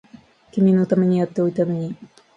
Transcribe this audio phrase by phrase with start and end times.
[0.51, 1.95] 君のためにやっておいたのに